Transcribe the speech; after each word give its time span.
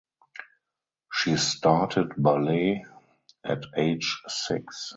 She 1.13 1.37
started 1.37 2.13
ballet 2.17 2.85
at 3.43 3.61
age 3.77 4.19
six. 4.27 4.89